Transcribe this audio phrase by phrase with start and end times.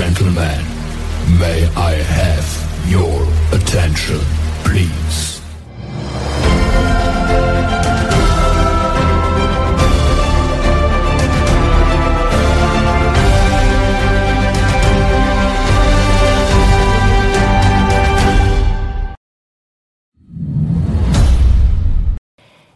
[0.00, 0.64] gentlemen,
[1.38, 2.48] may I have
[2.88, 3.20] your
[3.52, 4.18] attention,
[4.64, 5.42] please?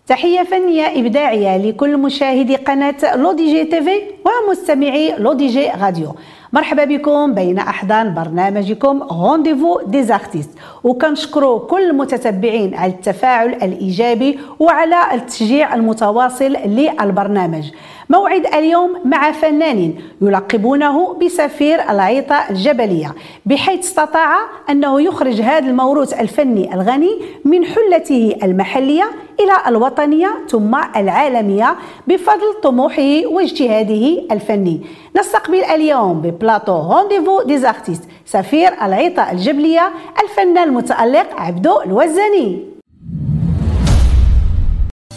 [0.06, 6.14] تحية فنية إبداعية لكل مشاهدي قناة لودي جي TV ومستمعي لودي جي راديو
[6.54, 10.50] مرحبا بكم بين أحضان برنامجكم Rendez-vous des artistes
[10.84, 17.70] وكنشكروا كل المتتبعين على التفاعل الإيجابي وعلى التشجيع المتواصل للبرنامج.
[18.10, 23.14] موعد اليوم مع فنان يلقبونه بسفير العيطة الجبلية
[23.46, 24.36] بحيث استطاع
[24.70, 31.76] أنه يخرج هذا الموروث الفني الغني من حلته المحلية إلى الوطنية ثم العالمية
[32.06, 34.80] بفضل طموحه واجتهاده الفني.
[35.18, 39.90] نستقبل اليوم ببلاطو Rendez-vous des artistes سفير العيطة الجبلية
[40.22, 42.58] الفنان المتألق عبدو الوزاني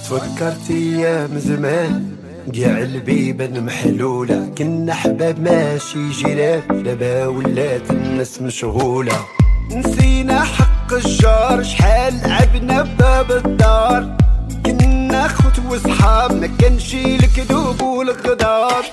[0.10, 2.17] تفكرت أيام زمان
[2.56, 9.26] قاع البيبان محلولة كنا حباب ماشي جيران دابا ولات الناس مشغولة.
[9.72, 14.18] نسينا حق الجار شحال لعبنا بباب الدار.
[14.66, 18.84] كنا خوت وصحاب ما كانش الكذوب والغدار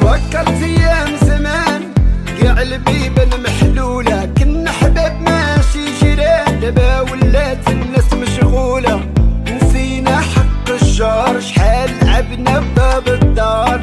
[0.00, 1.82] فكرت أيام زمان
[2.42, 9.00] قاع البيبان محلولة كنا حباب ماشي جيران دابا ولات الناس مشغولة.
[9.62, 13.80] نسينا حق الجار شحال لعبنا بباب الدار.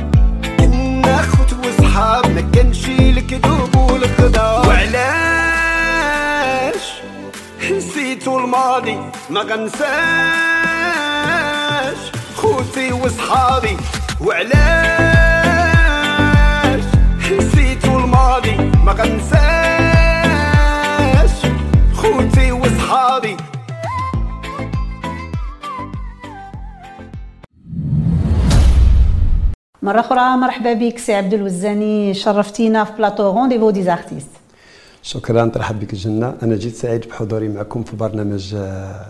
[0.60, 5.02] كنا خوت وصحاب ما كانش الكذوب والغدار وعلاش؟
[7.72, 8.98] نسيتو الماضي
[9.30, 9.82] ما غنساش.
[12.36, 13.78] خوتي وصحابي
[14.22, 14.62] وعلاش؟
[17.32, 19.42] نسيتو الماضي ما غنساش.
[21.96, 22.52] خوتي
[29.84, 34.28] مرة أخرى مرحبا بك سي عبد الوزاني شرفتينا في بلاطو Rendez-vous des artistes
[35.04, 39.06] شكرا ترحب بك الجنة أنا جيت سعيد بحضوري معكم في برنامج آه،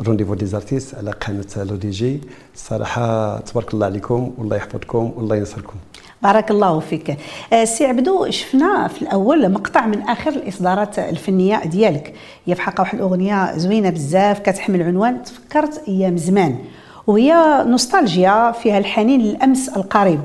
[0.00, 2.20] Rendez-vous des artistes على قناة لو دي جي.
[2.54, 5.74] الصراحة تبارك الله عليكم والله يحفظكم والله ينصركم.
[6.22, 7.16] بارك الله فيك.
[7.52, 12.14] آه، سي عبدو شفنا في الأول مقطع من آخر الإصدارات الفنية ديالك.
[12.46, 16.58] هي في حقها واحد الأغنية زوينة بزاف كتحمل عنوان تفكرت أيام زمان.
[17.06, 20.20] وهي نوستالجيا فيها الحنين للأمس القريب.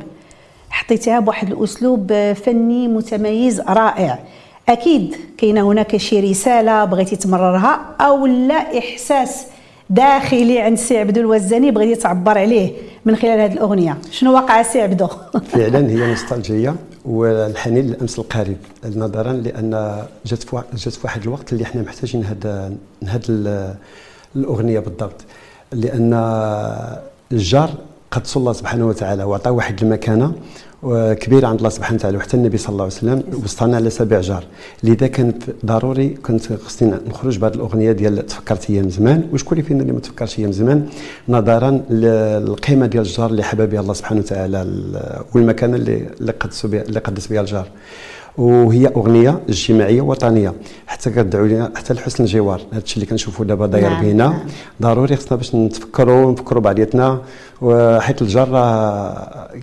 [0.69, 4.19] حطيتها بواحد الأسلوب فني متميز رائع.
[4.69, 9.45] أكيد كاينة هناك شي رسالة بغيتي تمررها أو لا إحساس
[9.89, 12.71] داخلي عند سي عبدو الوزاني بغيتي تعبر عليه
[13.05, 13.97] من خلال هذه الأغنية.
[14.11, 15.07] شنو وقع سي عبدو؟
[15.53, 18.57] فعلا هي نوستالجية والحنين للأمس القريب.
[18.95, 22.45] نظرا لأن جات في جات في واحد الوقت اللي إحنا محتاجين هاد
[23.07, 23.73] هاد ال-
[24.35, 25.21] الأغنية بالضبط.
[25.73, 26.13] لأن
[27.31, 27.69] الجار
[28.11, 30.33] قدس الله سبحانه وتعالى وعطاه واحد المكانة
[30.83, 34.21] آه، كبيرة عند الله سبحانه وتعالى وحتى النبي صلى الله عليه وسلم وسطنا على سبع
[34.21, 34.43] جار.
[34.83, 39.27] لذا كانت ضروري كنت خصني نخرج بهذه الأغنية ديال تفكرت أيام زمان.
[39.33, 40.89] وشكون اللي فينا اللي ما تفكرش أيام زمان؟
[41.29, 47.41] نظرا للقيمة ديال الجار اللي بها الله سبحانه وتعالى ال- والمكانة اللي اللي قدس بها
[47.41, 47.67] الجار.
[48.37, 50.53] وهي أغنية اجتماعية وطنية.
[50.87, 52.61] حتى كتدعو لنا حتى لحسن الجوار.
[52.71, 54.27] هذا الشيء اللي كنشوفوا دابا داير نعم، بينا.
[54.27, 54.39] نعم.
[54.81, 57.21] ضروري خصنا باش نتفكروا نفكروا بعضياتنا.
[57.61, 58.47] وحيت الجار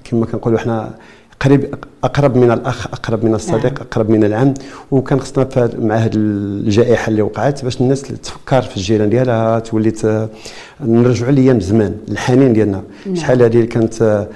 [0.04, 0.94] كما كنقولوا حنا
[1.40, 1.74] قريب
[2.04, 3.74] أقرب من الأخ أقرب من الصديق نعم.
[3.90, 4.54] أقرب من العم
[4.90, 10.28] وكان خصنا مع هذه الجائحة اللي وقعت باش الناس تفكر في الجيران ديالها تولي ت-
[10.80, 13.14] نرجعوا لايام زمان الحنين ديالنا نعم.
[13.14, 14.26] شحال هذه اللي كانت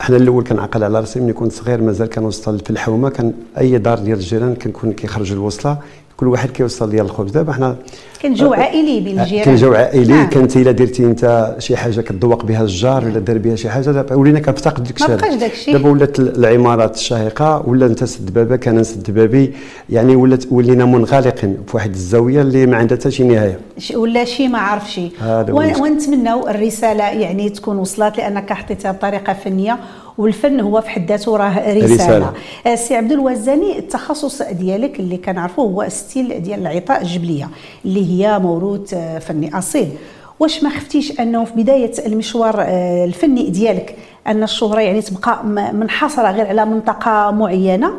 [0.00, 3.98] حنا الأول كنعقل على راسي ملي كنت صغير مازال كنوصل في الحومة كان أي دار
[3.98, 5.78] ديال الجيران كنكون كيخرج الوصلة
[6.16, 7.76] كل واحد كيوصل ديال الخبز دابا حنا
[8.22, 10.28] كان جو عائلي بين الجيران كان جو عائلي نعم.
[10.28, 14.14] كانت إلا درتي أنت شي حاجة كتذوق بها الجار ولا دار بها شي حاجة دابا
[14.14, 15.76] ولينا كنفتقد داك الشيء ما بقاش داك الشيء.
[15.76, 19.52] دابا ولات العمارات الشاهقة ولا أنت سد بابك أنا نسد بابي
[19.90, 23.58] يعني ولات ولينا منغلقين في واحد الزاوية اللي ما عندها حتى شي نهاية
[23.94, 25.08] ولا شي ما عرف شي.
[25.50, 29.78] ونتمنوا الرسالة يعني تكون وصلت لأنك حطيتها بطريقة فنية
[30.18, 32.32] والفن هو في حد ذاته راه رسالة, رسالة.
[32.66, 37.48] آه، سي عبد الوزاني التخصص ديالك اللي كنعرفوه هو style ديال العيطة الجبلية
[37.84, 39.88] اللي هي موروث آه، فني أصيل.
[40.40, 45.44] واش ما خفتيش أنه في بداية المشوار آه، الفني ديالك أن الشهرة يعني تبقى
[45.74, 47.92] منحصرة غير على منطقة معينة؟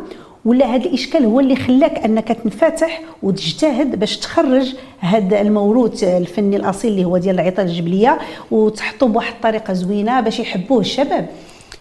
[0.45, 6.91] ولا هذا الإشكال هو اللي خلاك أنك تنفتح وتجتهد باش تخرج هذا الموروث الفني الأصيل
[6.91, 8.19] اللي هو ديال العيطة الجبلية
[8.51, 11.27] وتحطه بواحد الطريقة زوينة باش يحبوه الشباب؟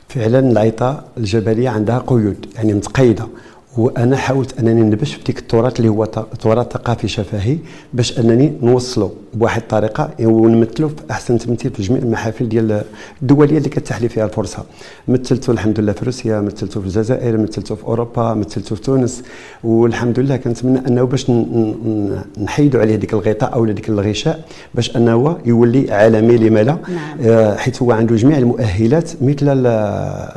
[0.09, 3.29] فعلا العيطه الجبلية عندها قيود يعني متقيدة.
[3.77, 6.05] وأنا حاولت أنني نبش في ديك التراث اللي هو
[6.41, 7.59] تراث ثقافي شفهي
[7.93, 12.85] باش أنني نوصله بواحد الطريقة ونمثله في أحسن تمثيل في جميع المحافل ديال
[13.23, 14.65] الدوليه اللي كتتاح لي فيها الفرصة.
[15.09, 19.23] مثلته الحمد لله في روسيا مثلته في الجزائر مثلته في أوروبا مثلته في تونس.
[19.65, 21.31] والحمد لله كنتمنى أنه باش
[22.43, 24.45] نحيدوا عليه ديك الغطاء أو ديك الغشاء
[24.75, 26.77] باش أنه يولي عالمي لما لا.
[26.89, 27.19] نعم.
[27.23, 29.67] آه، حيث هو عنده جميع المؤهلات مثل ال-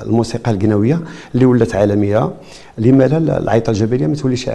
[0.08, 1.00] الموسيقى القنوية
[1.36, 2.32] اللي ولات عالمية.
[2.78, 4.50] لما لا العيطه الجبلية ما توليش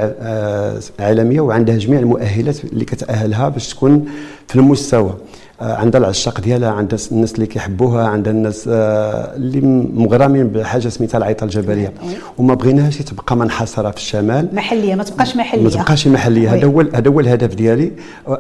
[1.01, 4.05] عالمية وعندها جميع المؤهلات اللي كتأهلها باش تكون
[4.49, 5.15] في المستوى.
[5.61, 9.61] عندها العشاق ديالها عندها الناس اللي كيحبوها عندها الناس اللي
[9.95, 11.93] مغرمين بحاجة سميتها العيطه الجبلية.
[12.03, 12.13] وي.
[12.39, 14.49] وما بغيناهاش تبقى منحصرة في الشمال.
[14.53, 15.63] محلية ما تبقاش محلية.
[15.63, 16.55] ما تبقاش محلية.
[16.55, 17.93] هذا هو هذا هو الهدف ديالي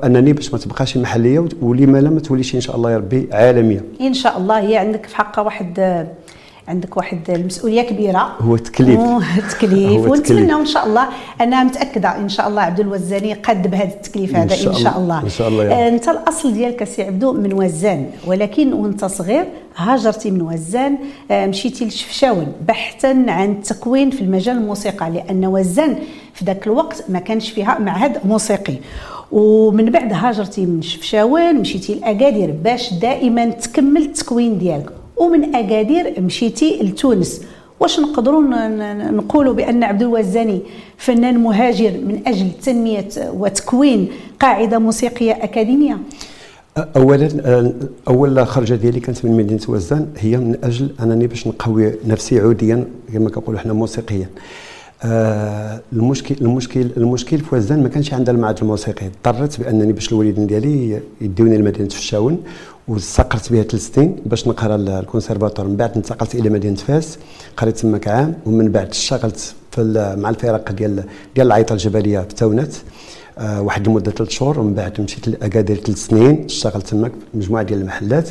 [0.04, 3.84] أنني باش ما تبقاش محلية ولما لا ما توليش إن شاء الله يا ربي عالمية.
[4.00, 6.06] إن شاء الله هي عندك في حقها واحد
[6.70, 10.10] عندك واحد المسؤولية كبيرة هو هو التكليف.
[10.10, 11.08] ونتمنى إن شاء الله
[11.40, 15.22] أنا متأكدة إن شاء الله عبد الوزاني قد بهذا التكليف هذا شاء إن شاء الله.
[15.22, 15.70] إن شاء الله رب.
[15.70, 19.44] أنت الأصل ديالك سي عبدو من وزان ولكن وأنت صغير
[19.76, 20.98] هاجرتي من وزان
[21.30, 25.96] آه، مشيتي لشفشاون بحثا عن التكوين في المجال الموسيقى لأن وزان
[26.34, 28.74] في ذاك الوقت ما كانش فيها معهد موسيقي
[29.32, 36.78] ومن بعد هاجرتي من شفشاون مشيتي لأكادير باش دائما تكمل التكوين ديالك ومن أكادير مشيتي
[36.82, 37.42] لتونس.
[37.80, 38.42] واش نقدروا
[39.10, 40.60] نقولوا بأن عبد الوزاني
[40.96, 44.08] فنان مهاجر من أجل تنمية وتكوين
[44.40, 45.98] قاعدة موسيقية أكاديمية؟
[46.96, 47.72] اولا آه،
[48.08, 52.84] أول خرجة ديالي كانت من مدينة وزان هي من أجل أنني باش نقوي نفسي عوديا
[53.12, 54.26] كما كنقولوا حنا موسيقيا.
[55.04, 59.06] آه، المشكل المشكل المشكل في وزان ما كانش عندها المعهد الموسيقي.
[59.06, 62.42] اضطريت بأنني باش الوالدين ديالي يديوني لمدينة شفشاون
[62.88, 65.66] واستقرت بها ثلاث سنين باش نقرأ ال- الكونسيرفاتور.
[65.68, 67.18] من بعد انتقلت إلى مدينة فاس
[67.56, 69.54] قريت تماك عام ومن بعد اشتغلت
[70.16, 71.04] مع الفرق ديال
[71.34, 72.72] ديال العيطة الجبلية في تاونات
[73.38, 74.58] آه، واحد المده ثلاث شهور.
[74.60, 78.28] ومن بعد مشيت لأكادير ثلاث سنين اشتغلت تماك في مجموعة ديال المحلات.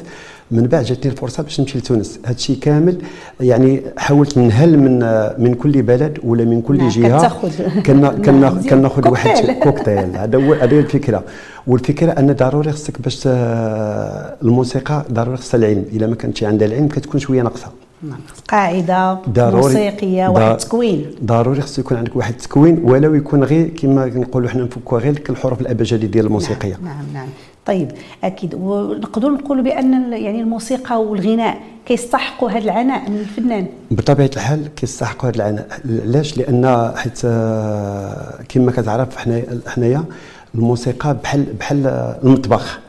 [0.51, 2.97] من بعد جاتني الفرصة باش نمشي لتونس هذا الشيء كامل
[3.39, 4.99] يعني حاولت نهل من
[5.43, 7.41] من كل بلد ولا من كل جهة.
[7.85, 8.49] كنا كنا.
[8.69, 10.15] كناخذ واحد كوكتيل.
[10.17, 11.23] هذا هو هذه الفكرة
[11.67, 13.21] والفكرة أن ضروري خصك باش
[14.43, 17.67] الموسيقى ضروري خصها العلم إلا ما كانتش عندها العلم كتكون شوية ناقصة.
[18.47, 24.07] قاعدة ضروري موسيقية واحد التكوين ضروري خصو يكون عندك واحد التكوين ولو يكون غير كما
[24.07, 27.27] كنقولوا حنا نفكوا غير الحروف الأبجدية ديال الموسيقية نعم نعم, نعم.
[27.69, 27.91] طيب
[28.23, 28.55] أكيد.
[28.55, 33.67] ونقدروا نقولوا بأن يعني الموسيقى والغناء كيستحقوا هذا العناء من الفنان.
[33.91, 35.67] بطبيعة الحال كيستحقوا هذا العناء.
[36.05, 40.03] علاش؟ لأن حيت آه، كما كتعرف حنا حنايا
[40.55, 41.87] الموسيقى بحال بحال
[42.23, 42.79] المطبخ.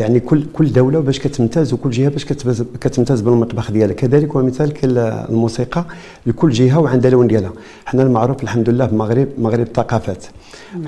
[0.00, 2.24] يعني كل كل دولة باش كتمتاز وكل جهة باش
[2.80, 3.94] كتمتاز بالمطبخ ديالها.
[3.94, 5.84] كذلك هو مثال كال- الموسيقى
[6.26, 7.52] لكل جهة وعندها لون ديالها.
[7.86, 10.24] حنا المعروف الحمد لله بمغرب مغرب ثقافات.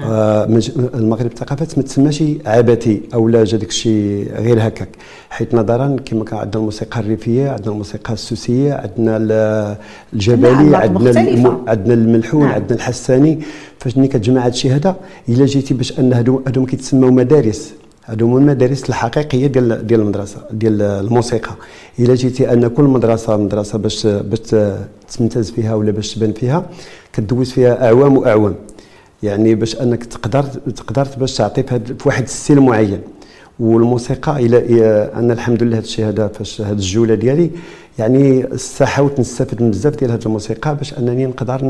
[0.04, 4.88] آه مج- المغرب ثقافات ما تسماش عبثي أو لا جا داك الشيء غير هكاك.
[5.30, 9.76] حيت نظرا كما كان عندنا الموسيقى الريفية عندنا الموسيقى السوسية عندنا ال-
[10.12, 11.10] الجبلي نعم، عندنا.
[11.20, 12.52] الم- عندنا الملحون نعم.
[12.54, 13.38] عندنا الحساني.
[13.78, 14.96] فاش ملي كتجمع هذا الشيء هذا
[15.28, 17.72] إلا جيتي باش أن هادو هادو كيتسموا مدارس.
[18.06, 21.54] هادو هما المدارس الحقيقية ديال ديال المدرسة ديال الموسيقى.
[21.98, 24.54] إلا جيتي أن كل مدرسة مدرسة باش باش
[25.12, 26.66] تمتاز فيها ولا باش تبان فيها
[27.12, 28.54] كدوز فيها أعوام وأعوام.
[29.22, 30.42] يعني باش أنك تقدر
[30.76, 33.00] تقدر باش تعطي في, واحد الستيل معين.
[33.60, 34.58] والموسيقى إلى
[35.14, 37.50] أنا الحمد لله هذا الشيء هذا فاش هذه الجولة ديالي
[37.98, 38.46] يعني
[38.82, 41.60] حاولت نستفد من بزاف ديال هذه الموسيقى باش أنني نقدر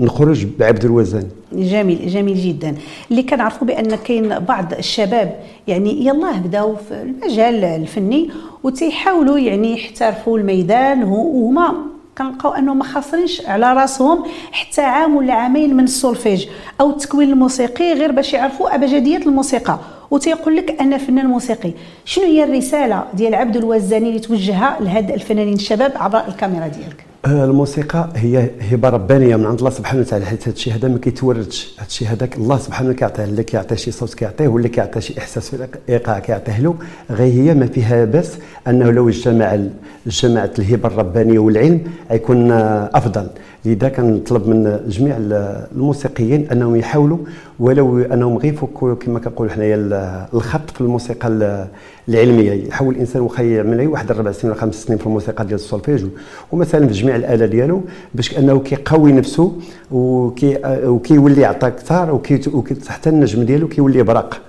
[0.00, 1.22] نخرج بعبد الوزن.
[1.52, 2.74] جميل جميل جدا.
[3.10, 5.36] اللي كنعرفوا بأن كاين بعض الشباب
[5.68, 8.30] يعني يلاه بداو في المجال الفني
[8.64, 11.74] وتيحاولوا يعني يحترفوا الميدان وه- وهما
[12.18, 16.46] كنلقاو أنهم ما خاسرينش على راسهم حتى عام ولا عامين من السولفيج
[16.80, 19.78] أو التكوين الموسيقي غير باش يعرفوا ابجديات الموسيقى.
[20.10, 21.72] وتيقول لك أنا فنان موسيقي
[22.04, 27.44] شنو هي الرسالة ديال عبدو الوزاني اللي توجهها لهاد الفنانين الشباب عبر الكاميرا ديالك؟ آه،
[27.44, 31.74] الموسيقى هي هبة ربانية من عند الله سبحانه وتعالى حيت هذا الشيء هذا ما كيتوردش.
[31.78, 35.50] هذا الشيء هذاك الله سبحانه كيعطيه اللي كيعطيه شي صوت كيعطيه ولا كيعطيه شي إحساس
[35.50, 36.74] في الايقاع كيعطيه له.
[37.10, 39.58] غير هي ما فيها باس أنه لو اجتمع
[40.06, 43.28] اجتمعت الهبة الربانية والعلم غيكون آه، أفضل.
[43.66, 47.18] لذا كنطلب من جميع ال- الموسيقيين أنهم يحاولوا
[47.60, 51.66] ولو أنهم غير يفكوا كما كنقولوا حنايا ال- الخط في الموسيقى ال-
[52.08, 52.52] العلمية.
[52.68, 56.04] يحاول الإنسان واخا يعمل واحد أربع سنين ولا خمس سنين في الموسيقى ديال السولفيج
[56.52, 57.80] ومثلا في جميع الآلة ديالو
[58.14, 59.52] باش أنه كيقوي نفسه
[59.90, 62.40] وكي وكيولي يعطى أكثر وكي
[62.88, 64.40] حتى النجم ديالو كيولي برق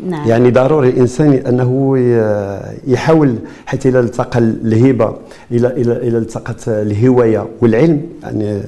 [0.00, 0.28] نعم.
[0.28, 1.98] يعني ضروري الإنسان أنه
[2.86, 5.16] يحاول حتى إلى التقى الهبة
[5.50, 8.62] إلى إلى إلى التقت الهواية والعلم يعني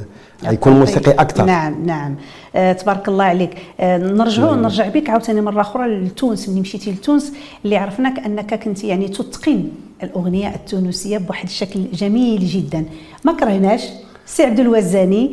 [0.53, 1.45] يكون موسيقي أكثر.
[1.45, 2.15] نعم نعم.
[2.55, 3.51] آه تبارك الله عليك.
[3.81, 6.49] آه نرجعوا نرجع بك عاوتاني مرة أخرى لتونس.
[6.49, 7.33] ملي مشيتي لتونس
[7.65, 9.65] اللي عرفناك أنك كنت يعني تتقن
[10.03, 12.85] الأغنية التونسية بواحد الشكل جميل جدا.
[13.25, 13.83] ما كرهناش.
[14.27, 15.33] سي عبد الوزاني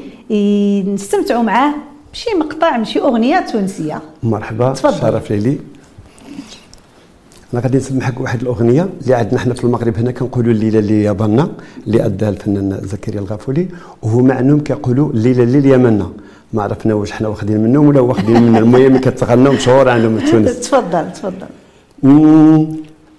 [0.94, 1.74] نستمتعوا معاه
[2.14, 4.02] بشي مقطع من شي أغنية تونسية.
[4.24, 5.02] مرحبا تفضل.
[5.02, 5.60] شرف لي.
[7.56, 11.50] أنا غادي نسمحك واحد الأغنية اللي عندنا حنا في المغرب هنا كنقولوا الليلة اللي يابانا
[11.88, 13.68] اللي اداها الفنان زكريا الغافولي
[14.04, 16.08] وهو معنوم كيقولوا الليلة اللي يمنا
[16.54, 20.60] ما عرفنا واش حنا واخدين منهم ولا واخدين من المهم كتغنوا مشهور عندهم في تونس.
[20.60, 21.48] تفضل تفضل.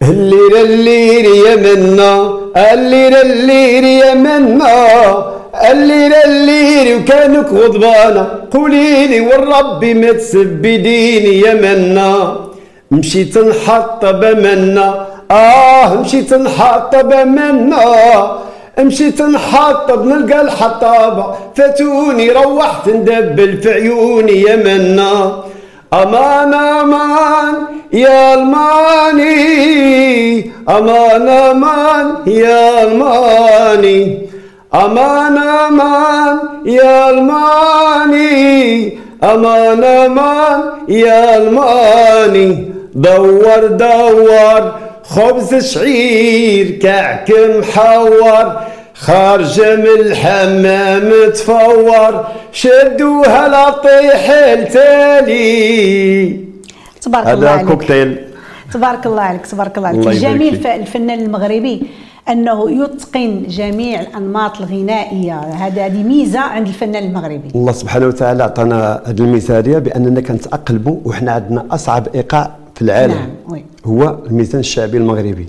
[0.03, 2.13] الليل الليل يا منا
[2.73, 4.77] الليل الليل يا منا
[5.71, 8.23] الليل الليل وكانك غضبانة.
[8.51, 12.47] قولي لي والرب ما تسبديني يا منا.
[12.91, 18.39] مشيت نحطب منا آه مشيت نحطب منا
[18.79, 21.35] مشيت نحطب نلقى الحطابة.
[21.57, 25.45] فاتوني روحت ندبل في عيوني يا منا
[25.95, 27.55] أمان أمان
[27.93, 29.37] يا الماني.
[30.69, 34.19] أمان أمان يا الماني.
[34.75, 38.99] أمان أمان يا الماني.
[39.25, 42.76] أمان أمان يا الماني.
[43.05, 44.63] دور دور.
[45.15, 48.47] خبز شعير كعك محور.
[48.95, 52.13] خارجة من الحمام تفور.
[52.53, 54.23] شدوها لطيح
[54.57, 55.57] التالي.
[57.03, 57.69] تبارك الله هذا عليك.
[57.69, 58.11] كوكتيل.
[58.75, 60.07] تبارك الله عليك تبارك الله عليك.
[60.07, 61.77] الجميل الفنان المغربي
[62.29, 65.39] أنه يتقن جميع الانماط الغنائية.
[65.39, 67.49] هذا هذه ميزة عند الفنان المغربي.
[67.55, 73.15] الله سبحانه وتعالى عطانا هذه المثاليه بأننا كنتاقلبوا وحنا عندنا أصعب إيقاع في العالم
[73.49, 73.63] نعم،.
[73.85, 75.47] هو الميزان الشعبي المغربي.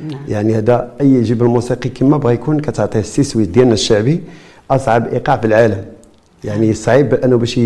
[0.00, 0.20] نعم.
[0.28, 4.20] يعني هذا أي جبل موسيقي كما بغى يكون كتعطيه السيسويت ديالنا الشعبي
[4.70, 5.84] أصعب إيقاع في العالم.
[6.44, 7.60] يعني صعيب أنه باش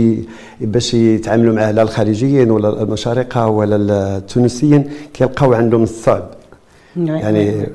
[0.61, 6.29] باش يتعاملوا معاه لا الخارجيين ولا المشارقة ولا التونسيين كيلقاو عندهم الصعب.
[6.97, 7.67] يعني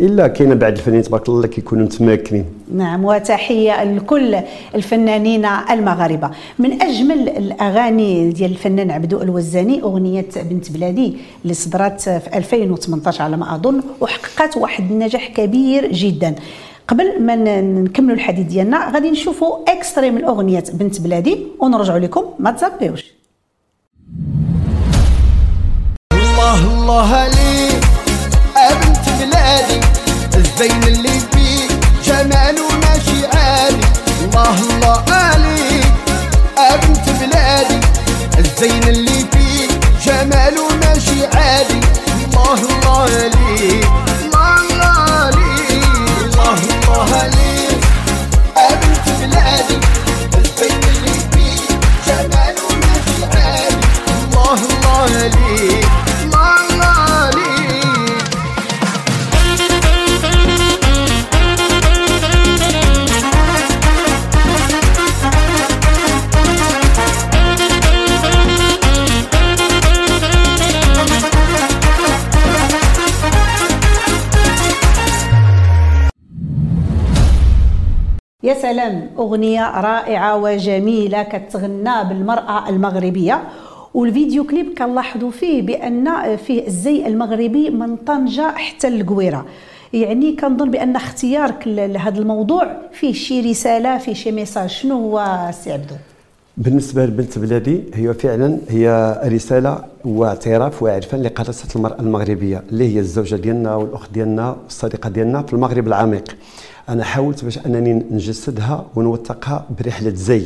[0.00, 4.36] إلا كاين بعض الفنانين تبارك الله كيكونوا متمكنين نعم وتحية لكل
[4.74, 6.30] الفنانين المغاربة.
[6.58, 13.36] من أجمل الأغاني ديال الفنان عبدو الوزاني أغنية بنت بلادي اللي صدرت في 2018 على
[13.36, 16.34] ما أظن وحققت واحد النجاح كبير جدا.
[16.88, 22.50] قبل ما نكملوا الحديث ديالنا غادي نشوفوا اكستري من أغنية بنت بلادي ونرجعوا لكم ما
[22.50, 23.14] تزابيوش
[26.12, 27.84] الله الله عليك
[28.54, 29.83] بنت بلادي
[30.36, 31.70] الزين اللي فيك
[32.06, 33.86] جماله ماشي عالي.
[34.22, 35.86] الله الله عليك
[36.82, 37.80] بنت بلادي.
[38.38, 39.70] الزين اللي فيك
[40.06, 41.80] جماله ماشي عالي.
[42.24, 43.86] الله الله عليك
[44.22, 45.70] الله الله عليك
[46.24, 47.80] الله الله عليك
[48.56, 49.78] بنت بلادي.
[50.38, 51.68] الزين اللي فيك
[52.06, 53.80] جماله ماشي عالي.
[54.24, 55.04] الله الله
[78.64, 83.42] سلام أغنية رائعة وجميلة كتغنى بالمرأة المغربية.
[83.94, 89.46] وال vidéo clip كنلاحظوا فيه بأن فيه الزي المغربي من طنجة حتى القويرة.
[89.92, 94.68] يعني كنظن بأن اختيارك لهذا الموضوع فيه شي رسالة فيه شي message.
[94.68, 95.94] شنو هو سي عبدو؟
[96.56, 103.36] بالنسبة لبنت بلادي هي فعلا هي رسالة واعتراف وعرفان لقداسة المرأة المغربية اللي هي الزوجة
[103.36, 106.36] ديالنا والأخت ديالنا والصديقة ديالنا في المغرب العميق.
[106.88, 110.42] أنا حاولت باش أنني نجسدها ونوثقها برحلة زي.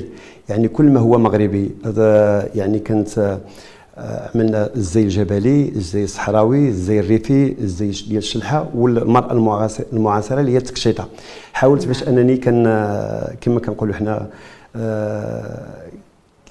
[0.48, 3.38] يعني كل ما هو مغربي هذا يعني كنت
[3.98, 10.52] آه، عملنا الزي الجبلي الزي الصحراوي الزي الريفي الزي ديال الشلحة والمرأة المعاص- المعاصرة اللي
[10.52, 11.08] هي التكشيطه
[11.52, 12.64] حاولت باش أنني كان
[13.40, 14.26] كما كنقولوا حنا
[14.76, 15.58] آه،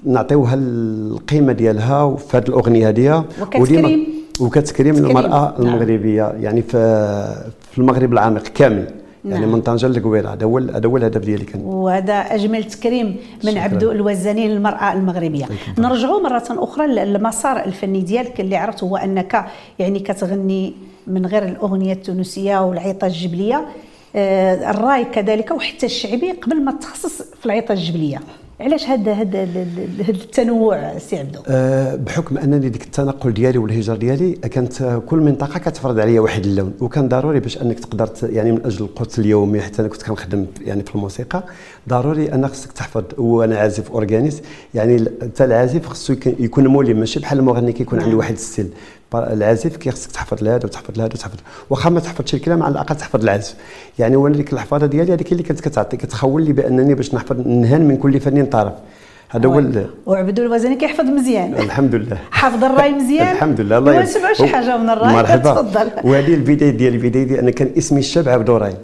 [0.04, 4.06] نعطيوها القيمة ديالها في هذه الأغنية هذه وكتكريم.
[4.40, 5.66] وكتكريم تكريم، المرأة نعم.
[5.66, 6.32] المغربية.
[6.40, 8.86] يعني في المغرب العميق كامل.
[9.24, 9.52] يعني نعم.
[9.52, 11.60] من طنجه للقويره هذا هو هذا هو الهدف ديالي كان.
[11.60, 13.62] وهذا أجمل تكريم من شكراً.
[13.62, 15.46] عبدو الوزاني للمرأة المغربية.
[15.78, 19.44] نرجعوا مرة أخرى للمسار الفني ديالك اللي عرفت هو أنك
[19.78, 20.72] يعني كتغني
[21.06, 23.66] من غير الأغنية التونسية والعيطة الجبلية.
[24.16, 28.20] آه، الرأي كذلك وحتى الشعبي قبل ما تخصص في العيطة الجبلية.
[28.60, 34.32] علاش هذا هذا هذا التنوع سي عبدو أه بحكم أنني ديك التنقل ديالي والهجره ديالي
[34.32, 38.84] كانت كل منطقة كتفرض عليا واحد اللون وكان ضروري باش أنك تقدر يعني من أجل
[38.84, 41.44] القوت اليومي حتى أنا كنت كنخدم يعني في الموسيقى
[41.88, 47.38] ضروري أن خصك تحفظ وأنا عازف organiste يعني حتى العازف خصو يكون ملم ماشي بحال
[47.38, 48.18] المغني كيكون عنده نعم.
[48.18, 48.68] واحد ال style
[49.14, 51.38] العازف كيخصك تحفظ لهذا وتحفظ لهذا وتحفظ
[51.70, 53.54] واخا ما تحفظش الكلام على الأقل تحفظ العازف.
[53.98, 57.88] يعني وأنا ديك الحفاظه ديالي هذيك اللي كانت كتعطي كتخول لي بأنني باش نحفظ نهان
[57.88, 58.72] من كل فنان طرف.
[59.28, 59.62] هذا هو
[60.06, 61.54] وعبدو الوزني كيحفظ مزيان.
[61.54, 62.18] الحمد لله.
[62.30, 63.32] حافظ الراي مزيان.
[63.32, 65.14] الحمد لله الله يسمعوا شي حاجة من الراي.
[65.14, 65.54] مرحبا.
[65.54, 65.90] تفضل.
[66.04, 68.74] وهذه البدايه ديالي البدايه ديالي أنا كان اسمي الشاب عبد الراي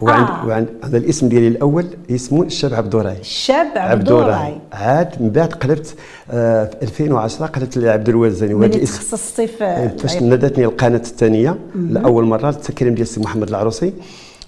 [0.00, 0.46] وعند آه.
[0.46, 5.52] وعند هذا الاسم ديالي الأول اسمه الشاب عبد الراي الشاب عبد الراي عاد من بعد
[5.52, 5.94] قلبت
[6.30, 11.58] آه في 2010 قلبت لعبد الوزاني وهذا الاسم تخصصتي في إيه، فاش نادتني القناة الثانية
[11.74, 13.92] لأول مرة التكريم ديال السي محمد العروسي.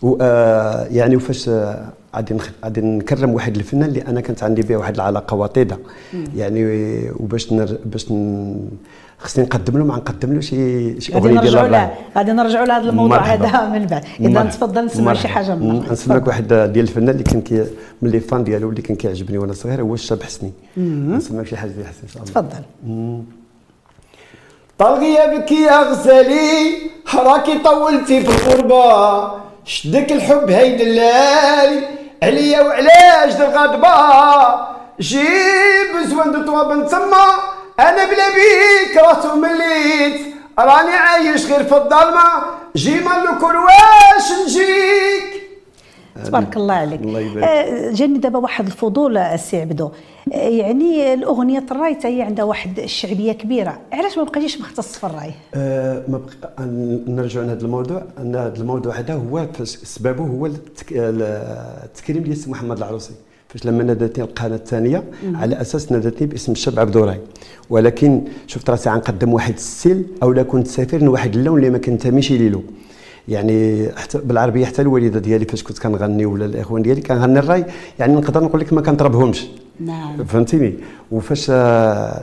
[0.02, 4.94] وآه يعني وفاش آه، غادي غادي نكرم واحد الفنان اللي أنا كانت عندي به واحد
[4.94, 5.78] العلاقة وطيدة.
[6.37, 6.64] يعني
[7.11, 8.06] وباش نر باش
[9.23, 13.19] خصني نقدم له ما نقدم له شي شي اغنيه ديال الراب غادي نرجعوا لهذا الموضوع
[13.19, 14.05] هذا من بعد.
[14.21, 17.67] إذا تفضل نسمع شي حاجة من نسمعك واحد ديال الفنان اللي كان كي
[18.02, 20.52] من لي فان ديالو اللي كان كيعجبني وأنا صغير هو الشاب حسني.
[20.76, 22.33] نسمعك شي حاجة ديال حسني إن شاء الله.
[22.33, 22.62] تفضل.
[24.79, 26.50] طال غيابك يا غزالي
[27.14, 29.43] راكي طولتي في الغربة.
[29.64, 31.81] شدك الحب هيد الليالي
[32.23, 33.97] عليا وعلاش الغضبه
[35.00, 37.26] جيب زوان دو بنت تما
[37.81, 40.21] أنا بلا بيك راسو مليت.
[40.59, 42.23] راني عايش غير في الظلمة.
[42.77, 45.43] جي مالك واش نجيك؟
[46.25, 47.01] تبارك الله عليك.
[47.01, 47.45] الله يبارك.
[47.45, 49.91] آه، جاني دابا واحد الفضول السي عبدو.
[50.33, 53.79] آه، يعني الأغنية الراي هي عندها واحد الشعبية كبيرة.
[53.93, 56.61] علاش ما بقيتيش مختص في الرأي؟ أه ما بق...
[57.09, 58.03] نرجع لهذا الموضوع.
[58.19, 60.47] أن هذا الموضوع هذا هو سببه هو
[60.93, 63.13] التكريم ديال محمد العروسي.
[63.52, 65.02] فاش لما نادتني القناة الثانية
[65.35, 67.21] على أساس نادتني باسم الشاب عبد الراي
[67.71, 72.32] ولكن شفت راسي غنقدم واحد السيل أو لا كنت سافر واحد اللون اللي ما كنتميش
[72.32, 72.62] ليلو
[73.28, 77.64] يعني حتى بالعربية حتى الوالدة ديالي فاش كنت كنغني ولا الإخوان ديالي كنغني الرأي
[77.99, 79.47] يعني نقدر نقول لك ما كنضربهمش
[79.80, 80.25] نعم.
[80.25, 80.75] فهمتيني؟
[81.12, 81.50] وفاش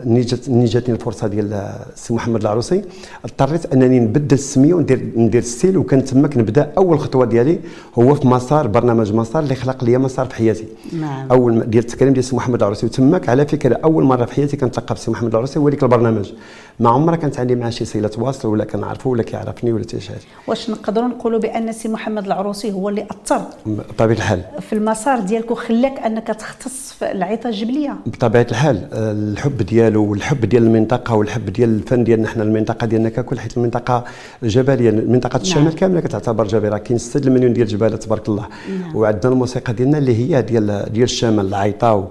[0.05, 1.53] ني جات ني جاتني الفرصة ديال
[1.93, 2.81] السي محمد العروسي
[3.25, 7.59] اضطريت أنني نبدل السمية وندير ندير ستيل وكان تماك نبدأ أول خطوة ديالي
[7.99, 10.67] هو في مسار برنامج مسار اللي خلق لي مسار في حياتي.
[10.99, 11.31] نعم.
[11.31, 14.95] أول ديال التكريم ديال السي محمد العروسي وتماك على فكرة أول مرة في حياتي كنتلقى
[14.95, 16.31] بالسي محمد العروسي هو ديك البرنامج.
[16.79, 20.09] ما عمرها كانت عندي معاه شي صلة واصل ولا كنعرفه ولا كيعرفني ولا حتى شي
[20.09, 20.19] حاجة.
[20.47, 24.41] واش نقدروا نقولوا بأن السي محمد العروسي هو اللي أثر بطبيعة الحال.
[24.61, 28.78] في المسار ديالك وخلاك أنك تختص في العيطه الجبلية؟ بطبيعة الحال.
[28.93, 34.03] الحب ديالو والحب ديال المنطقة والحب ديال الفن ديالنا حنا المنطقة ديالنا ككل حيت المنطقة
[34.43, 35.41] جبلية منطقة نعم.
[35.41, 38.47] الشمال كاملة كتعتبر جبلية كاين 6 المليون ديال الجبال تبارك الله
[38.81, 38.95] نعم.
[38.95, 42.09] وعندنا الموسيقى ديالنا اللي هي ديال ديال الشمال العيطه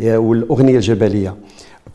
[0.00, 1.34] والأغنية الجبلية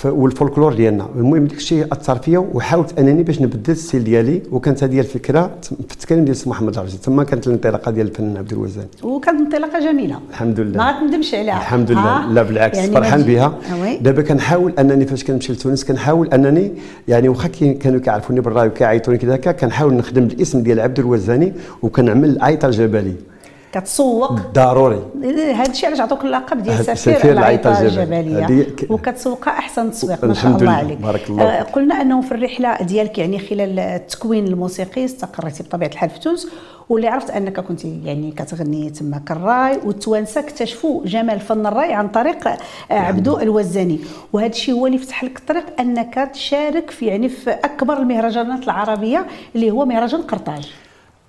[0.05, 1.09] والفولكلور ديالنا.
[1.15, 5.71] المهم داك الشيء أثر فيا وحاولت أنني باش نبدل السيل ديالي وكانت هذه الفكرة في
[5.71, 8.85] التكلم ديال محمد العرجي تما كانت الانطلاقة ديال الفنان عبد الوزان.
[9.03, 10.19] وكانت انطلاقة جميلة.
[10.29, 10.77] الحمد لله.
[10.77, 11.57] ما غتندمش عليها.
[11.57, 12.31] الحمد لله.
[12.31, 13.59] لا بالعكس يعني فرحان بها.
[13.73, 16.71] آه، دابا كنحاول أنني فاش كنمشي لتونس كنحاول أنني
[17.07, 22.65] يعني واخا كانوا كيعرفوني بالرأي وكيعيطوني كذا كنحاول نخدم الاسم ديال عبد الوزاني وكنعمل العيطه
[22.65, 23.34] الجبليه
[23.75, 24.31] كتسوق.
[24.53, 25.01] ضروري.
[25.23, 28.67] هذا الشيء علاش عطوك اللقب ديال سفير العيطة الجبلية.
[28.89, 30.97] وكتسوقها أحسن تسويق ما شاء الله عليك.
[30.97, 36.09] بارك الله آه قلنا أنه في الرحلة ديالك يعني خلال التكوين الموسيقي استقريتي بطبيعة الحال
[36.09, 36.47] في تونس
[36.89, 42.47] واللي عرفت أنك كنت يعني كتغني تما كالراي والتوانسه اكتشفوا جمال فن الراي عن طريق
[42.47, 42.57] آه،
[42.89, 43.05] نعم.
[43.05, 43.99] عبدو الوزاني.
[44.33, 49.25] وهذا الشيء هو اللي فتح لك الطريق أنك تشارك في يعني في أكبر المهرجانات العربية
[49.55, 50.71] اللي هو مهرجان قرطاج.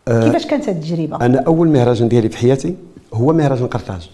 [0.09, 2.75] كيفاش كانت هذه التجربة؟ أنا أول مهرجان ديالي في حياتي
[3.15, 4.11] هو مهرجان قرطاج.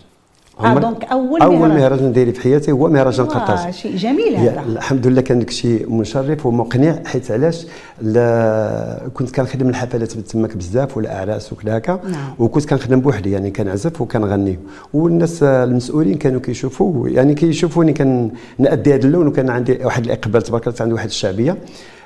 [0.61, 3.75] آه دونك أول أول مهرجان ديالي في حياتي هو مهرجان قرطاج.
[3.75, 4.61] شيء جميل هذا.
[4.61, 7.67] الحمد لله كان شيء مشرف ومقنع حيت علاش؟
[8.03, 12.01] لا كنت كنخدم الحفلات تماك بزاف ولا اعراس وكذا هكا.
[12.05, 12.35] نعم.
[12.39, 14.59] وكنت كنخدم بوحدي يعني كنعزف وكنغني.
[14.95, 20.77] والناس المسؤولين كانوا كيشوفوا يعني كيشوفوني كنأدي هذا اللون وكان عندي واحد الإقبال تبارك الله
[20.81, 21.57] عندي واحد الشعبية.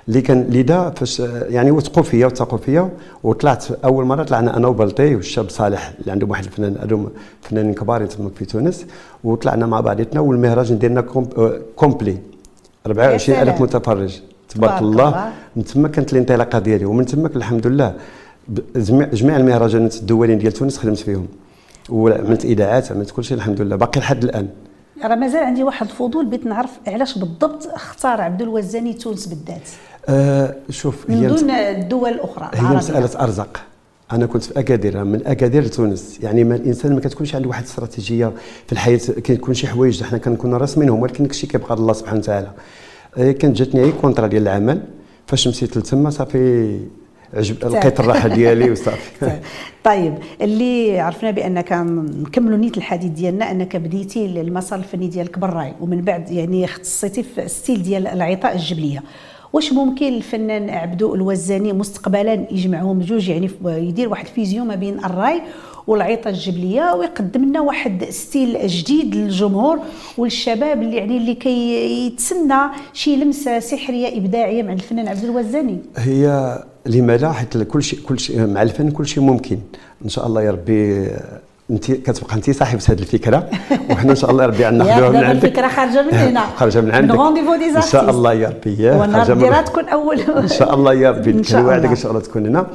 [0.09, 2.91] اللي كان لذا فاش يعني وثقوا فيا وثقوا فيا
[3.23, 7.09] وطلعت أول مرة طلعنا أنا وبلطي والشاب صالح اللي عندهم واحد الفنان هذوما
[7.43, 8.87] فنانين كبار تما في تونس.
[9.25, 11.01] وطلعنا مع بعضياتنا والمهرجان ديالنا
[11.77, 12.19] complet.
[12.87, 14.21] 24000 متفرج.
[14.49, 15.33] تبارك الله.
[15.57, 16.85] من تما كانت الانطلاقة ديالي.
[16.85, 17.95] ومن تما الحمد لله.
[19.13, 21.27] جميع المهرجانات الدوليين ديال تونس خدمت فيهم.
[21.89, 23.77] وعملت اذاعات عملت كل شيء الحمد لله.
[23.77, 24.49] باقي لحد الآن.
[25.05, 29.69] راه مازال عندي واحد الفضول بغيت نعرف علاش بالضبط اختار عبد الوزاني تونس بالذات.
[30.09, 33.61] آه شوف من دون الدول الاخرى هي مسألة أرزاق.
[34.13, 38.33] أنا كنت في اكادير من أكادير لتونس يعني ما الإنسان ما كتكونش عنده واحد الاستراتيجيه
[38.67, 42.51] في الحياة كيكون شي حوايج حنا كنكون راسمينهم ولكن داكشي كيبقى الله سبحانه وتعالى.
[43.19, 44.83] إيه، كانت جاتني أي contrat ديال العمل
[45.27, 46.79] فاش مشيت لتما صافي
[47.35, 49.11] عجب لقيت الراحة ديالي وصافي.
[49.85, 56.01] طيب اللي عرفنا بأنك نكملوا نيت الحديث ديالنا أنك بديتي المسار الفني ديالك بالراي ومن
[56.01, 59.03] بعد يعني اختصيتي في ال style ديال العيطة الجبلية.
[59.53, 65.43] واش ممكن الفنان عبدو الوزاني مستقبلا يجمعهم بجوج يعني يدير واحد fusion ما بين الراي
[65.87, 69.79] والعيطه الجبلية ويقدم لنا واحد style جديد للجمهور
[70.19, 72.55] والشباب اللي يعني اللي كيتسنى
[72.93, 75.79] شي لمسة سحرية إبداعية مع الفنان عبد الوزاني.
[75.97, 79.59] هي لماذا حيت كل شيء كل شيء مع الفن كل شيء ممكن.
[80.05, 81.09] إن شاء الله يا ربي
[81.71, 83.51] انت كتبقى انت صاحبة هذه الفكرة
[83.91, 85.45] وحنا إن شاء الله ربي ناخذوها من عندك.
[85.45, 86.41] الفكرة خارجة من هنا.
[86.59, 87.15] خارجة من عندك.
[87.15, 90.21] رونديفو دي إن شاء الله يا ربي ونهار تكون أول.
[90.21, 91.75] إن شاء الله يا ربي الله.
[91.91, 92.67] إن شاء الله تكون هنا.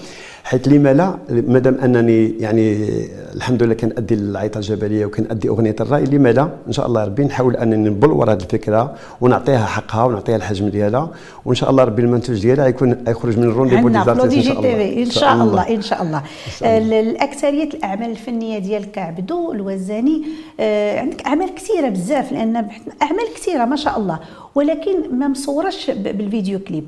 [0.43, 2.89] حيث لما لا مادام أنني يعني
[3.36, 7.56] الحمد لله كنأدي العيطه الجبلية وكنأدي أغنية الرأي لما لا إن شاء الله ربي نحاول
[7.56, 11.12] أنني نبلور هذه الفكرة ونعطيها حقها ونعطيها الحجم ديالها
[11.45, 13.88] وإن شاء الله ربي المنتوج ديالها يكون يخرج من الرونديفو
[14.27, 15.04] دي إن شاء الله.
[15.04, 15.69] إن شاء الله.
[15.75, 16.23] إن شاء الله.
[16.99, 20.23] الأكثرية الأعمال الفنية ديالك عبدو الوزاني
[20.60, 22.56] آه عندك أعمال كثيرة بزاف لأن
[23.01, 24.19] أعمال كثيرة ما شاء الله
[24.56, 26.86] ولكن ما مصورش بالفيديو كليب.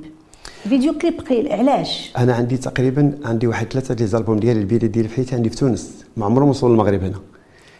[0.70, 5.08] فيديو كليب قليل علاش؟ أنا عندي تقريبا عندي واحد ثلاثة ديال الألبوم ديالي البيلي ديالي
[5.08, 6.06] في حياتي عندي في تونس.
[6.18, 7.20] ما عمرهم وصلوا للمغرب هنا.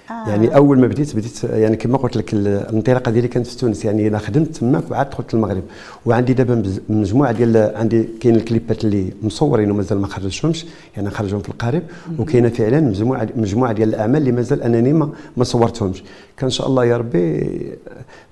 [0.10, 0.30] آه.
[0.30, 3.86] يعني أول ما بديت بديت يعني كما قلت لك الانطلاقة ديالي كانت في تونس.
[3.86, 5.64] يعني أنا خدمت تماك وعاد دخلت المغرب
[6.06, 10.66] وعندي دابا مجموعة ديال عندي كاين الكليبات اللي مصورين ومازال ما خرجتهمش
[10.96, 11.84] يعني نخرجهم في القريب
[12.20, 16.04] وكاينة فعلا مجموعة مجموعة ديال الأعمال اللي مازال انني ما ما صورتهمش.
[16.38, 17.50] كان إن شاء الله يا ربي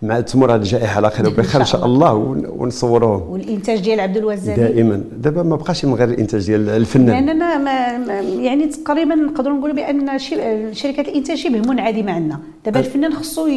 [0.01, 2.13] مع تمر هذه الجائحة على خير وبخير إن شاء الله.
[2.57, 5.03] ونصوروهم والإنتاج ديال عبد الوزاني دائما.
[5.17, 7.25] دابا ما بقاش من غير الإنتاج ديال الفنان.
[7.25, 10.19] لأننا ما يعني تقريبا نقدروا نقولوا بأن
[10.73, 12.39] شركات الإنتاج شبه منعدمه عندنا.
[12.65, 13.49] دابا الفنان خصو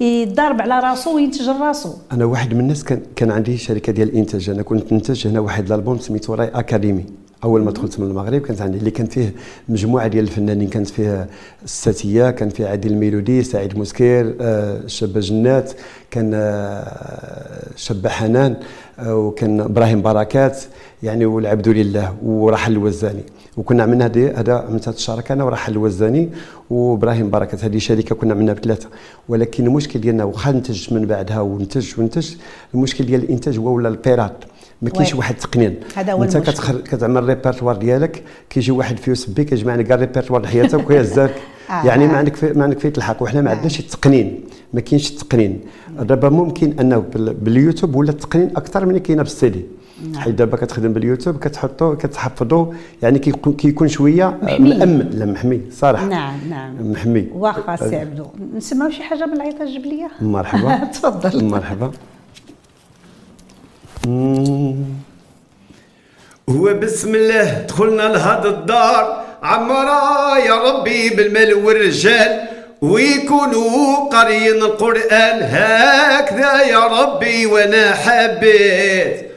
[0.00, 4.50] يضارب على راسو وينتج راسو أنا واحد من الناس كان كان عندي شركة ديال الإنتاج.
[4.50, 7.04] أنا كنت ننتج هنا واحد الألبوم سميتو راي أكاديمي.
[7.44, 9.34] أول ما دخلت من المغرب كانت عندي اللي كان فيه
[9.68, 11.28] مجموعة ديال الفنانين كانت فيه
[11.64, 15.72] الساتية كان فيه عادل الميلودي سعيد مسكير آه شابة جنات
[16.10, 18.56] كان آه شابة حنان
[18.98, 20.62] آه وكان إبراهيم بركات
[21.02, 23.22] يعني والعبد لله ورحل الوزاني.
[23.56, 26.28] وكنا عملنا هذا عملت هذه الشراكة أنا ورحل الوزاني
[26.70, 27.64] وإبراهيم بركات.
[27.64, 28.88] هذه شركة كنا عملنا بثلاثة.
[29.28, 32.34] ولكن المشكل ديالنا واخا نتج من بعدها ونتج ونتج
[32.74, 34.44] المشكل ديال الإنتاج هو ولا البيرات
[34.82, 36.36] ما كاينش واحد التقنين هذا هو أنت
[36.90, 41.34] كتعمل الريبرتوار ديالك كيجي واحد في يوسف بي كيجمع لك الريبرتوار ديال حياتك ويهزك
[41.70, 43.22] آه يعني ما عندك في ما عندك فيه تلحق.
[43.22, 44.40] وحنا ما عندناش التقنين.
[44.74, 45.60] ما كاينش التقنين.
[46.00, 49.64] دابا ممكن أنه باليوتيوب ولا التقنين أكثر من كاينة بالسيدي.
[50.12, 50.22] نعم.
[50.22, 55.10] حيت دابا كتخدم باليوتيوب كتحطو كتحفظو يعني كيكون شوية مأمن.
[55.12, 56.06] لا محمي صراحة.
[56.06, 56.90] نعم نعم.
[56.90, 58.26] محمي واخا سي عبدو.
[58.56, 60.84] نسمعوا شي حاجة من العيطه الجبلية؟ مرحبا.
[60.94, 61.44] تفضل.
[61.44, 61.90] مرحبا.
[66.48, 69.24] وبسم الله دخلنا لهاد الدار.
[69.42, 72.40] عمرا يا ربي بالمال والرجال
[72.82, 75.42] ويكونوا قاريين القرآن.
[75.42, 79.30] هكذا يا ربي وأنا حبيت.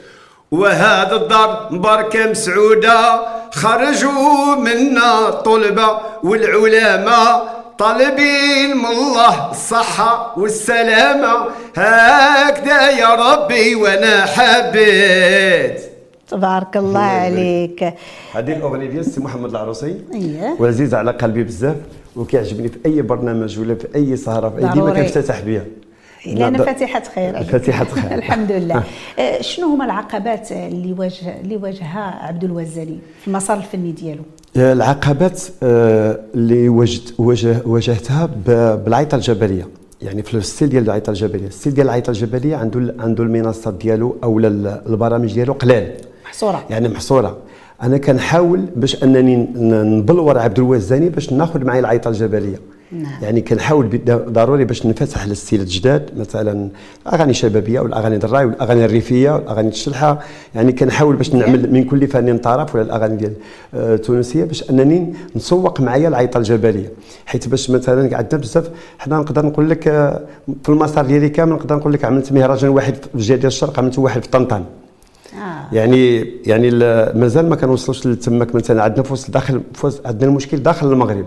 [0.50, 3.20] وهذا الدار بركة مسعودة
[3.52, 7.59] خرجوا منا طلبة والعلماء.
[7.80, 11.32] طالبين من الله الصحة والسلامة.
[11.76, 15.80] هكذا يا ربي وأنا حبيت.
[16.28, 17.94] تبارك الله عليك.
[18.34, 19.94] هذه الأغنية ديال سي محمد العروسي.
[20.14, 21.76] اييه وعزيز على قلبي بزاف
[22.16, 25.64] وكيعجبني في أي برنامج ولا في أي سهرة في أي ديما كنفتتح بها.
[26.26, 27.44] لأن فاتحة خير.
[27.44, 28.14] فاتحة خير.
[28.18, 28.82] الحمد لله.
[29.18, 34.22] آه، شنو هما العقبات اللي واجه اللي واجهها عبد الوزاني في المسار الفني ديالو؟
[34.56, 37.14] آه، العقبات آه، اللي وجدت
[37.66, 38.26] واجهتها
[38.86, 39.68] بالعيطة الجبلية.
[40.02, 41.46] يعني في الستيل ديال العيطة الجبلية.
[41.46, 45.92] الستيل ديال العيطة الجبلية عنده عنده المنصات ديالو أو البرامج ديالو قلال
[46.24, 46.64] محصورة.
[46.70, 47.38] يعني محصورة.
[47.82, 52.58] أنا كنحاول باش أنني نبلور عبد الوزاني باش ناخذ معايا العيطة الجبلية.
[52.92, 53.22] نعم.
[53.22, 56.68] يعني كنحاول ضروري باش ننفتح للستيل الجداد مثلا
[57.12, 60.18] أغاني شبابية والاغاني الراي والاغاني الريفيه والاغاني الشلحه
[60.54, 63.32] يعني كنحاول باش نعمل من كل فن طرف ولا الأغاني ديال
[63.74, 66.92] التونسيه آه، باش أنني نسوق معايا العيطة الجبلية
[67.26, 70.20] حيت باش مثلا عندنا بزاف حنا نقدر نقول لك آه،
[70.62, 73.98] في المسار ديالي كامل نقدر نقول لك عملت مهرجان واحد في الجهة ديال الشرق عملت
[73.98, 74.64] واحد في طنطان
[75.34, 75.74] آه.
[75.74, 76.70] يعني يعني
[77.18, 81.26] مازال ما كنوصلوش لتماك مثلا عندنا فوس داخل فوس عندنا المشكل داخل المغرب.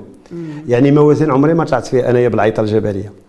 [0.68, 3.24] يعني موازين عمري ما طلعت فيها انايا بالعيطة الجبلية.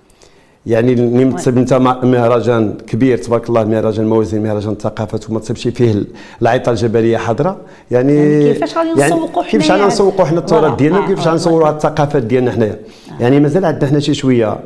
[0.66, 6.04] يعني اللي متصب انت مهرجان كبير تبارك الله مهرجان موازين مهرجان الثقافه وما تصبش فيه
[6.42, 7.56] العيطة الجبلية حاضره
[7.90, 10.78] يعني, يعني كيفاش غادي يعني نسوقوا حنايا؟ كيفاش غادي نسوقوا حنا التراث.
[10.78, 12.78] ديالنا؟ آه، وكيفاش آه، غادي نصوروا هاد الثقافات ديالنا حنايا؟
[13.20, 14.58] يعني مازال عندنا حنا شي شوية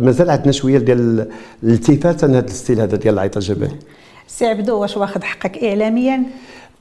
[0.00, 1.28] مازال عندنا شوية ديال
[1.62, 3.78] الالتفات لهذا الستيل هذا ديال العيطة الجبلية.
[4.28, 6.22] سي عبدو واش واخد حقك اعلاميا؟ آه،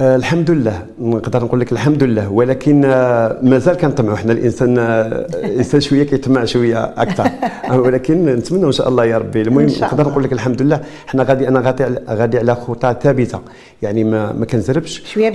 [0.02, 4.18] الحمد لله نقدر نقول لك الحمد لله ولكن آه، مازال كنطمعوا.
[4.18, 7.30] حنا الإنسان آه، الإنسان شوية كيطمع شوية أكثر.
[7.72, 9.42] آه، ولكن نتمنى إن شاء الله يا ربي.
[9.42, 10.04] المهم نقدر.
[10.10, 13.40] نقول لك الحمد لله حنا غادي أنا غادي غادي على خطى ثابتة.
[13.82, 15.04] يعني ما ما كنزربش.
[15.14, 15.30] شوية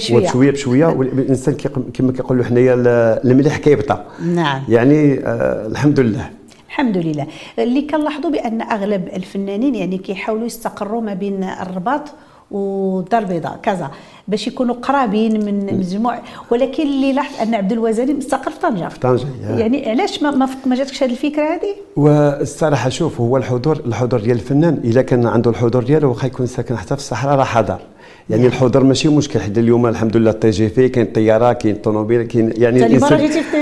[0.50, 0.86] بشوية.
[0.86, 3.98] والإنسان كيق- كما كيقولوا حنايا ال- الملح كيبطى
[4.34, 4.62] نعم.
[4.68, 6.30] يعني آه، الحمد لله
[6.68, 7.26] الحمد لله
[7.58, 12.02] اللي كنلاحظوا بأن أغلب الفنانين يعني كيحاولوا يستقروا ما بين الرباط
[12.50, 13.90] والدار البيضاء كذا.
[14.28, 16.18] باش يكونوا قرابين من مجموع
[16.50, 18.88] ولكن اللي لاحظ أن عبد الوزاني مستقر في طنجة.
[18.88, 19.56] في طنجة، يا.
[19.56, 24.36] يعني علاش ما ما, ما جاتكش هذه الفكرة هذه؟ والصراحة شوف هو الحضور الحضور ديال
[24.36, 27.78] الفنان اذا كان عنده الحضور ديالو واخا يكون ساكن حتى في الصحراء راه حاضر
[28.30, 32.22] يعني الحضور ماشي مشكل حتى اليوم الحمد لله التي جي في كاين الطياره كاين الطوموبيل
[32.22, 33.56] كاين يعني مرة الإنسان- جيتي في.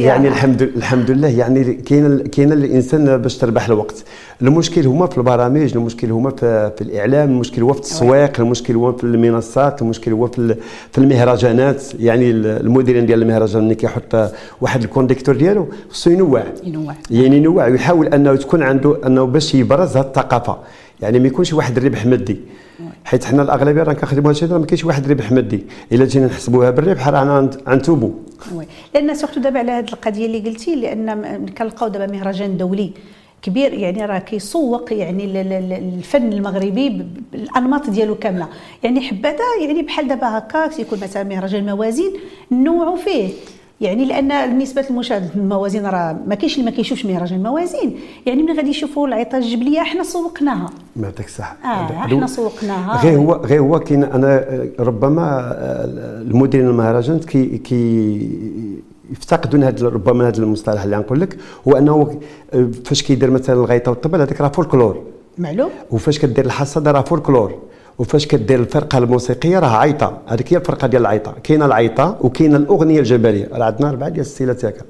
[0.08, 4.04] يعني الحمد الحمد لله يعني كاين كاين الإنسان باش تربح الوقت.
[4.42, 8.92] المشكل هما في البرامج المشكل هما في, في الإعلام المشكل هو في التسويق المشكل هو
[8.92, 10.56] في المنصات المشكل هو في
[10.92, 11.82] في المهرجانات.
[12.00, 16.42] يعني المديرين ديال المهرجان ملي كيحط واحد ال conducteur ديالو خصو ينوع.
[16.64, 16.94] ينوع.
[17.10, 20.56] يعني ينوع ويحاول أنه تكون عنده أنه باش يبرز هذه الثقافة.
[21.00, 22.36] يعني ما يكونش واحد الربح مادي.
[23.04, 25.66] حيت حنا الأغلبية راه كنخدموا هادشي راه ما كاينش واحد الربح مادي.
[25.92, 28.10] إلا جينا نحسبوها بالربح راه غنتوبوا
[28.54, 28.66] oui.
[28.94, 32.92] لأن surtout دابا على هذه القضية اللي قلتي لأن كنلقاو دابا مهرجان دولي
[33.42, 35.24] كبير يعني راه كيسوق يعني
[35.78, 38.48] الفن المغربي بالانماط ديالو كاملة.
[38.82, 42.12] يعني حبذا يعني بحال دابا هكا يكون مثلا مهرجان موازين
[42.52, 43.28] نوعوا فيه.
[43.80, 48.56] يعني لأن نسبه المشاهد الموازين راه ما كاينش اللي ما كيشوفش مهرجان موازين يعني من
[48.56, 50.70] غادي يشوفوا العيطه الجبلية إحنا سوقناها.
[50.96, 51.56] ما يعطيك الصحة.
[51.64, 53.02] آه إحنا سوقناها.
[53.02, 55.84] غير هو غير هو كاين أنا آه، ربما آه،
[56.22, 58.30] المديرين المهرجان كي كي
[59.10, 61.38] يفتقدون هذا ربما هذا المصطلح اللي غنقول لك
[61.68, 62.20] هو أنه
[62.54, 65.02] آه، فاش كيدير مثلا الغيطة والطبل هذاك راه فولكلور.
[65.38, 65.70] معلوم.
[65.90, 67.58] وفاش كدير الحصادة راه فولكلور.
[67.98, 70.18] وفاش كدير الفرقة الموسيقية راه عيطة.
[70.26, 71.34] هذيك هي الفرقة ديال العيطة.
[71.42, 73.48] كاينة العيطة وكاينة الأغنية الجبلية.
[73.52, 74.82] راه عندنا اربعه ديال الستيلات هكا.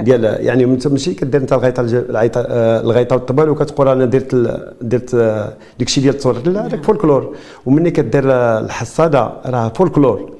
[0.00, 4.34] ديال يعني ماشي كدير انت الغيطة العيطة آه، الغيطة والطبال وكتقول أنا درت
[4.80, 7.36] درت آه، داك الشيء ديال التصوير لا هذاك فولكلور.
[7.66, 10.32] ومني كدير آه، الحصادة راه فولكلور.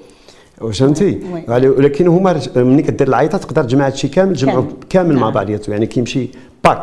[0.72, 1.20] فهمتي.
[1.48, 5.14] يعني ولكن هما ملي كدير العيطة تقدر تجمع هادشي كامل تجمعو كامل.
[5.14, 5.30] مع نعم.
[5.32, 6.28] بعضياته يعني كيمشي
[6.64, 6.82] pack.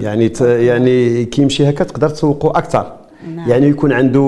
[0.00, 0.32] يعني.
[0.40, 2.92] يعني كيمشي هكا تقدر تسوقه أكثر.
[3.34, 3.48] نعم.
[3.50, 4.20] يعني يكون عنده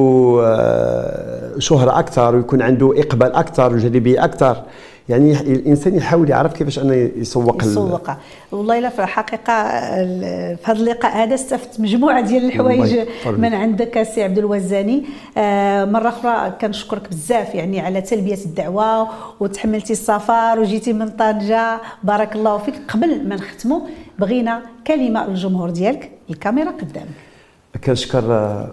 [0.44, 4.62] آه، شهرة أكثر ويكون عنده إقبال أكثر وجاذبية أكثر.
[5.08, 8.10] يعني الإنسان يحاول يعرف كيفاش أنه يسوق يسوق.
[8.52, 12.98] والله إلا في الحقيقة ال- في هذا اللقاء هذا استفدت مجموعة ديال الحوايج.
[13.26, 15.04] من عندك سي عبد الوزاني.
[15.38, 19.08] آه، مرة أخرى كنشكرك بزاف يعني على تلبية الدعوة
[19.40, 21.80] وتحملتي السفر وجيتي من طنجة.
[22.04, 22.74] بارك الله فيك.
[22.88, 23.80] قبل ما نختموا
[24.18, 26.10] بغينا كلمة للجمهور ديالك.
[26.30, 27.27] الكاميرا قدامك.
[27.76, 28.22] كنشكر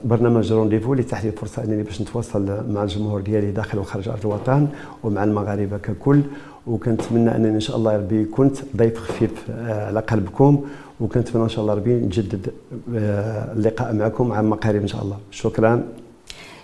[0.05, 4.19] برنامج رونديفو اللي تحت لي الفرصة أنني باش نتواصل مع الجمهور ديالي داخل وخارج أرض
[4.25, 4.67] الوطن
[5.03, 6.21] ومع المغاربة ككل.
[6.67, 10.63] وكنتمنى أنني إن شاء الله ربي كنت ضيف خفيف آه، على قلبكم.
[10.99, 12.49] وكنتمنى إن شاء الله ربي نجدد
[12.95, 15.17] آه، اللقاء معكم عما قريب إن شاء الله.
[15.31, 15.83] شكرا.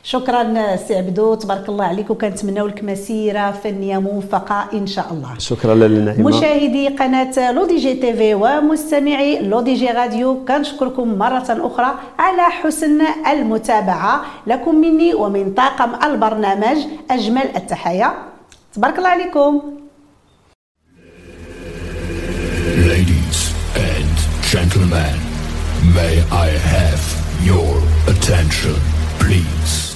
[0.03, 5.37] شكرا سي عبدو تبارك الله عليك وكنتمناو لك مسيرة فنية موفقة إن شاء الله.
[5.37, 14.21] شكرا للنعيمه مشاهدي قناة LODJ TV ومستمعي LODJ Radio كنشكركم مرة أخرى على حسن المتابعة.
[14.47, 16.77] لكم مني ومن طاقم البرنامج
[17.11, 18.13] أجمل التحايا
[18.73, 19.61] تبارك الله عليكم.
[22.91, 23.39] Ladies
[23.75, 24.15] and
[24.51, 25.17] gentlemen,
[25.95, 27.03] may I have
[27.45, 27.73] your
[28.07, 28.79] attention,
[29.19, 29.90] please?